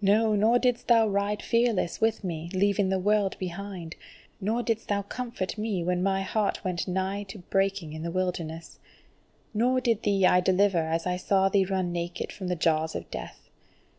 [0.00, 3.94] No, nor didst thou ride fearless with me, leaving the world behind;
[4.40, 8.78] nor didst thou comfort me when my heart went nigh to breaking in the wilderness!
[9.52, 13.10] Nor thee did I deliver as I saw thee running naked from the jaws of
[13.10, 13.50] death.